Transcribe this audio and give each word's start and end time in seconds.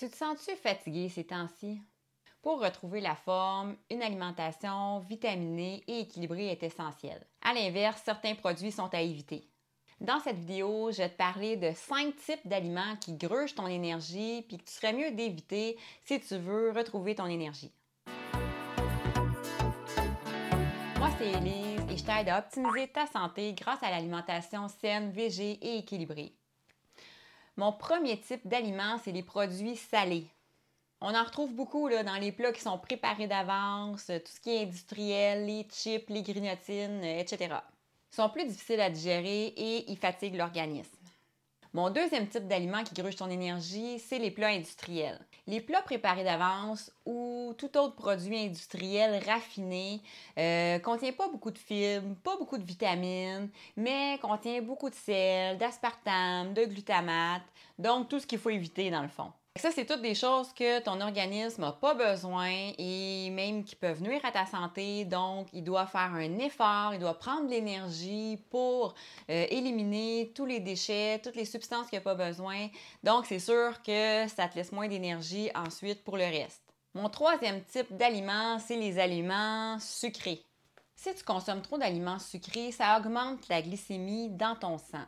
Tu 0.00 0.08
te 0.08 0.16
sens-tu 0.16 0.56
fatigué 0.56 1.10
ces 1.10 1.24
temps-ci? 1.24 1.78
Pour 2.40 2.62
retrouver 2.62 3.02
la 3.02 3.14
forme, 3.14 3.76
une 3.90 4.00
alimentation 4.00 5.00
vitaminée 5.00 5.84
et 5.86 6.00
équilibrée 6.00 6.46
est 6.46 6.62
essentielle. 6.62 7.26
À 7.42 7.52
l'inverse, 7.52 8.00
certains 8.02 8.34
produits 8.34 8.72
sont 8.72 8.88
à 8.94 9.02
éviter. 9.02 9.46
Dans 10.00 10.18
cette 10.20 10.38
vidéo, 10.38 10.90
je 10.90 11.02
vais 11.02 11.10
te 11.10 11.18
parler 11.18 11.58
de 11.58 11.72
cinq 11.74 12.16
types 12.16 12.48
d'aliments 12.48 12.96
qui 12.98 13.12
grugent 13.12 13.54
ton 13.54 13.66
énergie 13.66 14.40
puis 14.48 14.56
que 14.56 14.64
tu 14.64 14.72
serais 14.72 14.94
mieux 14.94 15.10
d'éviter 15.10 15.76
si 16.06 16.18
tu 16.18 16.38
veux 16.38 16.70
retrouver 16.70 17.14
ton 17.14 17.26
énergie. 17.26 17.74
Moi, 20.96 21.10
c'est 21.18 21.30
Elise 21.30 21.84
et 21.90 21.98
je 21.98 22.04
t'aide 22.04 22.30
à 22.30 22.38
optimiser 22.38 22.88
ta 22.88 23.06
santé 23.06 23.52
grâce 23.52 23.82
à 23.82 23.90
l'alimentation 23.90 24.66
saine, 24.68 25.10
végé 25.10 25.58
et 25.60 25.76
équilibrée. 25.76 26.32
Mon 27.56 27.72
premier 27.72 28.20
type 28.20 28.46
d'aliment, 28.46 28.98
c'est 29.04 29.12
les 29.12 29.22
produits 29.22 29.76
salés. 29.76 30.26
On 31.00 31.14
en 31.14 31.24
retrouve 31.24 31.54
beaucoup 31.54 31.88
dans 31.88 32.20
les 32.20 32.32
plats 32.32 32.52
qui 32.52 32.60
sont 32.60 32.78
préparés 32.78 33.26
d'avance, 33.26 34.06
tout 34.06 34.32
ce 34.32 34.40
qui 34.40 34.50
est 34.50 34.62
industriel, 34.64 35.46
les 35.46 35.66
chips, 35.70 36.08
les 36.10 36.22
grignotines, 36.22 37.02
etc. 37.02 37.56
Ils 38.12 38.16
sont 38.16 38.28
plus 38.28 38.44
difficiles 38.44 38.80
à 38.80 38.90
digérer 38.90 39.46
et 39.56 39.90
ils 39.90 39.96
fatiguent 39.96 40.36
l'organisme. 40.36 40.99
Mon 41.72 41.88
deuxième 41.88 42.26
type 42.26 42.48
d'aliment 42.48 42.82
qui 42.82 42.94
gruge 42.94 43.14
ton 43.14 43.30
énergie, 43.30 44.00
c'est 44.00 44.18
les 44.18 44.32
plats 44.32 44.48
industriels. 44.48 45.20
Les 45.46 45.60
plats 45.60 45.82
préparés 45.82 46.24
d'avance 46.24 46.90
ou 47.06 47.54
tout 47.58 47.78
autre 47.78 47.94
produit 47.94 48.38
industriel 48.40 49.22
raffiné 49.24 50.00
euh, 50.36 50.80
contient 50.80 51.12
pas 51.12 51.28
beaucoup 51.28 51.52
de 51.52 51.58
fibres, 51.58 52.16
pas 52.24 52.36
beaucoup 52.36 52.58
de 52.58 52.64
vitamines, 52.64 53.48
mais 53.76 54.18
contient 54.20 54.62
beaucoup 54.62 54.90
de 54.90 54.96
sel, 54.96 55.58
d'aspartame, 55.58 56.54
de 56.54 56.64
glutamate, 56.64 57.42
donc 57.78 58.08
tout 58.08 58.18
ce 58.18 58.26
qu'il 58.26 58.40
faut 58.40 58.50
éviter 58.50 58.90
dans 58.90 59.02
le 59.02 59.08
fond. 59.08 59.30
Ça, 59.60 59.70
c'est 59.70 59.84
toutes 59.84 60.00
des 60.00 60.14
choses 60.14 60.54
que 60.54 60.80
ton 60.80 61.02
organisme 61.02 61.60
n'a 61.60 61.72
pas 61.72 61.92
besoin 61.92 62.48
et 62.78 63.28
même 63.28 63.62
qui 63.62 63.76
peuvent 63.76 64.02
nuire 64.02 64.24
à 64.24 64.32
ta 64.32 64.46
santé. 64.46 65.04
Donc, 65.04 65.48
il 65.52 65.62
doit 65.62 65.84
faire 65.84 66.14
un 66.14 66.38
effort, 66.38 66.94
il 66.94 66.98
doit 66.98 67.18
prendre 67.18 67.44
de 67.44 67.50
l'énergie 67.50 68.38
pour 68.48 68.94
euh, 69.28 69.46
éliminer 69.50 70.32
tous 70.34 70.46
les 70.46 70.60
déchets, 70.60 71.20
toutes 71.22 71.36
les 71.36 71.44
substances 71.44 71.88
qu'il 71.88 71.98
n'a 71.98 72.02
pas 72.02 72.14
besoin. 72.14 72.68
Donc, 73.02 73.26
c'est 73.26 73.38
sûr 73.38 73.82
que 73.82 74.26
ça 74.28 74.48
te 74.48 74.56
laisse 74.56 74.72
moins 74.72 74.88
d'énergie 74.88 75.50
ensuite 75.54 76.04
pour 76.04 76.16
le 76.16 76.24
reste. 76.24 76.62
Mon 76.94 77.10
troisième 77.10 77.62
type 77.64 77.94
d'aliments, 77.94 78.58
c'est 78.60 78.76
les 78.76 78.98
aliments 78.98 79.78
sucrés. 79.78 80.42
Si 81.02 81.14
tu 81.14 81.24
consommes 81.24 81.62
trop 81.62 81.78
d'aliments 81.78 82.18
sucrés, 82.18 82.72
ça 82.72 82.98
augmente 82.98 83.48
la 83.48 83.62
glycémie 83.62 84.28
dans 84.28 84.54
ton 84.54 84.76
sang. 84.76 85.06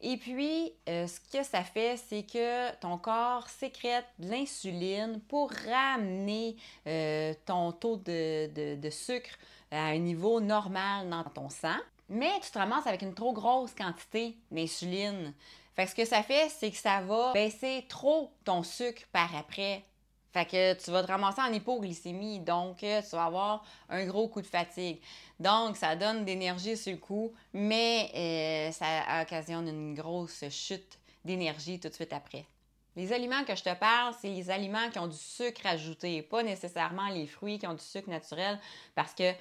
Et 0.00 0.16
puis, 0.16 0.72
euh, 0.88 1.06
ce 1.06 1.20
que 1.20 1.44
ça 1.44 1.62
fait, 1.62 1.96
c'est 1.96 2.24
que 2.24 2.74
ton 2.80 2.98
corps 2.98 3.48
sécrète 3.48 4.06
de 4.18 4.30
l'insuline 4.30 5.20
pour 5.28 5.52
ramener 5.52 6.56
euh, 6.88 7.32
ton 7.46 7.70
taux 7.70 7.98
de, 7.98 8.90
sucre 8.90 9.30
à 9.70 9.84
un 9.84 9.98
niveau 9.98 10.40
normal 10.40 11.08
dans 11.08 11.22
ton 11.22 11.50
sang. 11.50 11.78
Mais 12.08 12.32
tu 12.42 12.50
te 12.50 12.58
ramasses 12.58 12.88
avec 12.88 13.02
une 13.02 13.14
trop 13.14 13.32
grosse 13.32 13.74
quantité 13.74 14.36
d'insuline. 14.50 15.32
Fait 15.76 15.84
que 15.84 15.90
ce 15.90 15.94
que 15.94 16.04
ça 16.04 16.24
fait, 16.24 16.48
c'est 16.48 16.72
que 16.72 16.76
ça 16.76 17.00
va 17.02 17.32
baisser 17.32 17.86
trop 17.88 18.32
ton 18.44 18.64
sucre 18.64 19.02
par 19.12 19.36
après. 19.36 19.84
Fait 20.32 20.44
que 20.44 20.74
tu 20.74 20.90
vas 20.90 21.02
te 21.02 21.08
ramasser 21.08 21.40
en 21.40 21.52
hypoglycémie, 21.52 22.40
donc 22.40 22.82
euh, 22.82 23.00
tu 23.02 23.16
vas 23.16 23.24
avoir 23.24 23.64
un 23.88 24.04
gros 24.06 24.28
coup 24.28 24.42
de 24.42 24.46
fatigue. 24.46 25.00
Donc, 25.40 25.76
ça 25.76 25.96
donne 25.96 26.24
d'énergie 26.24 26.76
sur 26.76 26.92
le 26.92 26.98
coup, 26.98 27.32
mais 27.52 28.10
euh, 28.14 28.72
ça 28.72 29.22
occasionne 29.22 29.68
une 29.68 29.94
grosse 29.94 30.44
chute 30.50 30.98
d'énergie 31.24 31.80
tout 31.80 31.88
de 31.88 31.94
suite 31.94 32.12
après. 32.12 32.44
Les 32.96 33.12
aliments 33.12 33.44
que 33.44 33.54
je 33.54 33.62
te 33.62 33.74
parle, 33.74 34.12
c'est 34.20 34.28
les 34.28 34.50
aliments 34.50 34.90
qui 34.90 34.98
ont 34.98 35.06
du 35.06 35.16
sucre 35.16 35.64
ajouté, 35.64 36.20
pas 36.22 36.42
nécessairement 36.42 37.08
les 37.08 37.26
fruits 37.26 37.58
qui 37.58 37.66
ont 37.66 37.74
du 37.74 37.84
sucre 37.84 38.10
naturel, 38.10 38.58
parce 38.94 39.14
que 39.14 39.32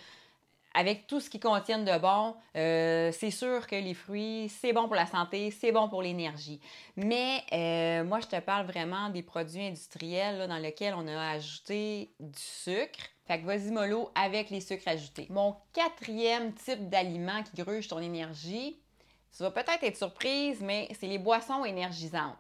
avec 0.78 1.08
tout 1.08 1.20
ce 1.20 1.28
qu'ils 1.28 1.39
contiennent 1.39 1.86
de 1.86 1.97
bon, 1.97 2.35
euh, 2.56 3.12
c'est 3.12 3.31
sûr 3.31 3.66
que 3.66 3.75
les 3.75 3.96
fruits, 3.96 4.47
c'est 4.62 4.74
bon 4.74 4.85
pour 4.85 4.94
la 4.94 5.07
santé, 5.07 5.50
c'est 5.50 5.72
bon 5.72 5.90
pour 5.90 6.03
l'énergie. 6.03 6.62
Mais 6.96 7.44
euh, 7.51 8.03
moi, 8.03 8.19
je 8.19 8.28
te 8.28 8.40
parle 8.40 8.68
vraiment 8.68 9.09
des 9.09 9.24
produits 9.24 9.66
industriels 9.66 10.47
dans 10.47 10.57
lesquels 10.57 10.94
on 10.96 11.07
a 11.07 11.31
ajouté 11.31 12.12
du 12.19 12.40
sucre. 12.40 13.09
Fait 13.25 13.41
que 13.41 13.46
vas-y 13.47 13.72
mollo 13.72 14.12
avec 14.13 14.51
les 14.51 14.62
sucres 14.62 14.88
ajoutés. 14.88 15.25
Mon 15.31 15.56
quatrième 15.74 16.53
type 16.53 16.88
d'aliment 16.90 17.41
qui 17.41 17.59
gruge 17.59 17.88
ton 17.88 17.97
énergie, 17.97 18.80
tu 19.35 19.41
vas 19.41 19.50
peut-être 19.50 19.84
être 19.84 19.97
surprise, 19.97 20.62
mais 20.62 20.90
c'est 21.00 21.07
les 21.07 21.18
boissons 21.18 21.66
énergisantes. 21.66 22.38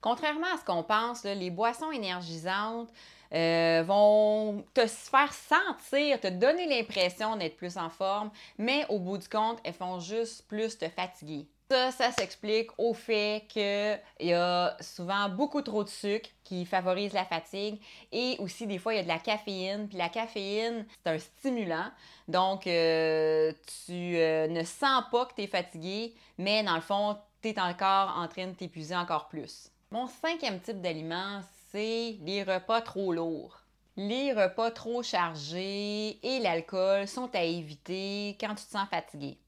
Contrairement 0.00 0.46
à 0.54 0.56
ce 0.56 0.64
qu'on 0.64 0.84
pense, 0.84 1.24
les 1.24 1.50
boissons 1.50 1.90
énergisantes 1.90 2.88
euh, 3.34 3.82
vont 3.86 4.64
te 4.74 4.86
faire 4.86 5.32
sentir, 5.32 6.20
te 6.20 6.28
donner 6.28 6.66
l'impression 6.66 7.36
d'être 7.36 7.56
plus 7.56 7.76
en 7.76 7.90
forme, 7.90 8.30
mais 8.56 8.86
au 8.88 8.98
bout 8.98 9.18
du 9.18 9.28
compte, 9.28 9.58
elles 9.64 9.74
font 9.74 10.00
juste 10.00 10.46
plus 10.48 10.78
te 10.78 10.88
fatiguer. 10.88 11.46
Ça, 11.70 11.90
ça 11.90 12.10
s'explique 12.12 12.70
au 12.78 12.94
fait 12.94 13.44
qu'il 13.46 14.00
y 14.20 14.32
a 14.32 14.74
souvent 14.80 15.28
beaucoup 15.28 15.60
trop 15.60 15.84
de 15.84 15.88
sucre 15.90 16.30
qui 16.42 16.64
favorise 16.64 17.12
la 17.12 17.26
fatigue 17.26 17.78
et 18.10 18.36
aussi 18.38 18.66
des 18.66 18.78
fois 18.78 18.94
il 18.94 18.96
y 18.96 19.00
a 19.00 19.02
de 19.02 19.08
la 19.08 19.18
caféine. 19.18 19.86
Puis 19.86 19.98
la 19.98 20.08
caféine, 20.08 20.86
c'est 21.04 21.10
un 21.10 21.18
stimulant. 21.18 21.90
Donc 22.26 22.66
euh, 22.66 23.52
tu 23.84 24.16
euh, 24.16 24.48
ne 24.48 24.64
sens 24.64 25.04
pas 25.12 25.26
que 25.26 25.34
tu 25.34 25.42
es 25.42 25.46
fatigué, 25.46 26.14
mais 26.38 26.62
dans 26.62 26.74
le 26.74 26.80
fond, 26.80 27.18
tu 27.42 27.50
es 27.50 27.60
encore 27.60 28.16
en 28.16 28.26
train 28.28 28.46
de 28.46 28.52
t'épuiser 28.52 28.96
encore 28.96 29.28
plus. 29.28 29.70
Mon 29.90 30.06
cinquième 30.06 30.60
type 30.60 30.80
d'aliment, 30.80 31.42
c'est 31.70 32.18
les 32.22 32.42
repas 32.42 32.80
trop 32.80 33.12
lourds. 33.12 33.60
Les 33.96 34.32
repas 34.32 34.70
trop 34.70 35.02
chargés 35.02 36.18
et 36.22 36.40
l'alcool 36.40 37.06
sont 37.06 37.34
à 37.34 37.42
éviter 37.42 38.36
quand 38.40 38.54
tu 38.54 38.64
te 38.64 38.70
sens 38.70 38.88
fatigué. 38.88 39.38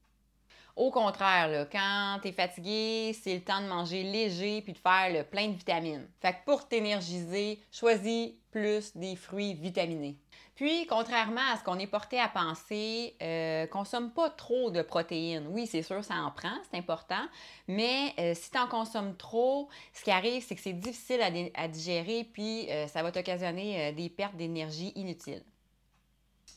Au 0.75 0.91
contraire, 0.91 1.67
quand 1.71 2.19
tu 2.21 2.29
es 2.29 2.31
fatigué, 2.31 3.13
c'est 3.13 3.35
le 3.35 3.41
temps 3.41 3.61
de 3.61 3.67
manger 3.67 4.03
léger 4.03 4.61
puis 4.61 4.73
de 4.73 4.77
faire 4.77 5.11
le 5.11 5.23
plein 5.23 5.47
de 5.47 5.53
vitamines. 5.53 6.07
Fait 6.21 6.33
que 6.33 6.45
pour 6.45 6.67
t'énergiser, 6.67 7.61
choisis 7.71 8.31
plus 8.51 8.95
des 8.95 9.15
fruits 9.15 9.53
vitaminés. 9.53 10.17
Puis, 10.55 10.85
contrairement 10.85 11.41
à 11.51 11.57
ce 11.57 11.63
qu'on 11.63 11.79
est 11.79 11.87
porté 11.87 12.19
à 12.19 12.27
penser, 12.27 13.15
euh, 13.21 13.65
consomme 13.67 14.11
pas 14.11 14.29
trop 14.29 14.69
de 14.69 14.81
protéines. 14.81 15.47
Oui, 15.47 15.65
c'est 15.65 15.81
sûr, 15.81 16.03
ça 16.03 16.15
en 16.15 16.29
prend, 16.29 16.53
c'est 16.69 16.77
important, 16.77 17.25
mais 17.67 18.13
euh, 18.19 18.33
si 18.35 18.51
tu 18.51 18.59
en 18.59 18.67
consommes 18.67 19.15
trop, 19.15 19.69
ce 19.91 20.03
qui 20.03 20.11
arrive, 20.11 20.43
c'est 20.45 20.53
que 20.53 20.61
c'est 20.61 20.73
difficile 20.73 21.21
à, 21.55 21.67
digérer, 21.67 22.29
puis 22.31 22.69
euh, 22.69 22.87
ça 22.87 23.01
va 23.01 23.11
t'occasionner 23.11 23.91
des 23.93 24.09
pertes 24.09 24.35
d'énergie 24.35 24.91
inutiles. 24.95 25.43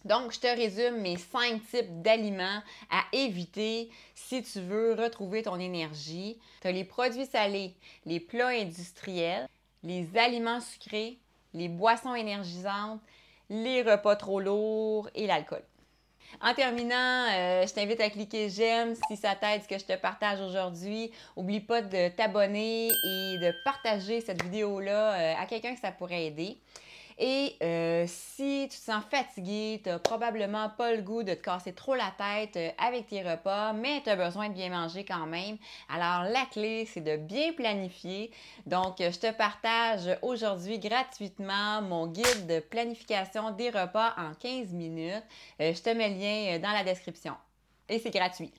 Donc, 0.05 0.33
je 0.33 0.41
te 0.41 0.47
résume 0.47 1.01
mes 1.01 1.17
cinq 1.17 1.63
types 1.71 2.03
d'aliments 2.03 2.63
à 2.91 3.05
éviter 3.13 3.91
si 4.15 4.43
tu 4.43 4.61
veux 4.61 4.93
retrouver 4.95 5.43
ton 5.43 5.59
énergie. 5.59 6.39
Tu 6.61 6.69
as 6.69 6.73
les 6.73 6.85
produits 6.85 7.27
salés, 7.27 7.75
les 8.05 8.21
plats 8.21 8.49
industriels, 8.49 9.49
les 9.83 10.17
aliments 10.17 10.61
sucrés, 10.61 11.19
les 11.55 11.69
boissons 11.69 12.15
énergisantes, 12.15 13.01
les 13.49 13.83
repas 13.83 14.17
trop 14.17 14.41
lourds 14.41 15.09
et 15.15 15.27
l'alcool. 15.27 15.63
En 16.41 16.53
terminant, 16.53 17.27
euh, 17.33 17.67
je 17.67 17.73
t'invite 17.73 18.01
à 18.01 18.11
cliquer 18.11 18.51
j'aime 18.51 18.95
si 19.09 19.17
ça 19.17 19.35
t'aide 19.37 19.63
ce 19.63 19.69
que 19.69 19.79
je 19.79 19.85
te 19.85 19.97
partage 19.97 20.41
aujourd'hui. 20.41 21.13
Oublie 21.37 21.61
pas 21.61 21.81
de 21.81 22.09
t'abonner 22.09 22.89
et 22.89 23.39
de 23.39 23.55
partager 23.65 24.21
cette 24.21 24.43
vidéo-là 24.43 25.15
euh, 25.15 25.35
à 25.41 25.47
quelqu'un 25.47 25.75
que 25.75 25.81
ça 25.81 25.93
pourrait 25.93 26.27
aider. 26.27 26.59
Et 27.19 27.57
euh, 27.63 28.05
si 28.09 28.69
tu 28.71 28.77
te 28.77 28.83
sens 28.83 29.05
fatigué, 29.11 29.81
tu 29.83 29.89
n'as 29.89 29.99
probablement 29.99 30.69
pas 30.71 30.93
le 30.93 31.03
goût 31.03 31.23
de 31.23 31.35
te 31.35 31.43
casser 31.43 31.73
trop 31.73 31.95
la 31.95 32.13
tête 32.19 32.57
euh, 32.57 32.71
avec 32.85 33.07
tes 33.07 33.23
repas, 33.23 33.73
mais 33.73 34.03
tu 34.03 34.11
as 34.11 34.17
besoin 34.17 34.49
de 34.49 34.55
bien 34.55 34.71
manger 34.71 35.05
quand 35.05 35.27
même. 35.27 35.57
Alors 35.89 36.31
la 36.31 36.45
clé, 36.51 36.87
c'est 36.87 37.01
de 37.01 37.17
bien 37.17 37.53
planifier. 37.53 38.31
Donc, 38.67 38.97
je 38.99 39.19
te 39.19 39.33
partage 39.33 40.19
aujourd'hui 40.23 40.79
gratuitement 40.79 41.83
mon 41.83 42.07
guide 42.07 42.47
de 42.49 42.61
planification 42.61 43.51
des 43.53 43.71
repas 43.71 44.15
en 44.17 44.35
15 44.35 44.73
minutes. 44.73 45.25
Euh, 45.61 45.73
je 45.73 45.81
te 45.83 45.91
mets 45.91 46.11
le 46.11 46.17
lien 46.17 46.59
dans 46.59 46.73
la 46.73 46.83
description. 46.83 47.35
Et 47.89 47.99
c'est 47.99 48.11
gratuit. 48.11 48.53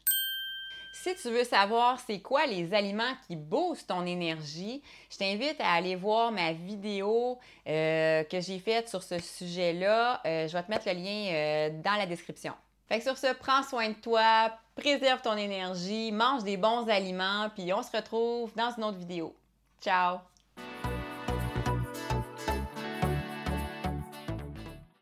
Si 1.04 1.14
tu 1.14 1.30
veux 1.30 1.44
savoir 1.44 2.00
c'est 2.00 2.20
quoi 2.20 2.46
les 2.46 2.74
aliments 2.74 3.14
qui 3.28 3.36
boostent 3.36 3.90
ton 3.90 4.06
énergie, 4.06 4.82
je 5.12 5.18
t'invite 5.18 5.60
à 5.60 5.74
aller 5.74 5.96
voir 5.96 6.32
ma 6.32 6.54
vidéo 6.54 7.38
euh, 7.68 8.24
que 8.24 8.40
j'ai 8.40 8.60
faite 8.60 8.88
sur 8.88 9.04
ce 9.04 9.20
sujet-là. 9.20 10.22
Euh, 10.26 10.48
je 10.48 10.54
vais 10.54 10.64
te 10.64 10.72
mettre 10.72 10.88
le 10.88 10.94
lien 10.94 11.30
euh, 11.32 11.70
dans 11.84 11.96
la 11.96 12.06
description. 12.06 12.54
Fait 12.88 13.00
que 13.00 13.04
sur 13.04 13.18
ce, 13.18 13.34
prends 13.34 13.62
soin 13.62 13.90
de 13.90 13.96
toi, 13.96 14.52
préserve 14.76 15.22
ton 15.22 15.36
énergie, 15.36 16.14
mange 16.14 16.44
des 16.44 16.58
bons 16.58 16.88
aliments, 16.88 17.50
puis 17.54 17.74
on 17.74 17.84
se 17.84 17.96
retrouve 17.96 18.54
dans 18.56 18.74
une 18.78 18.86
autre 18.86 18.98
vidéo. 18.98 19.36
Ciao! 19.82 20.20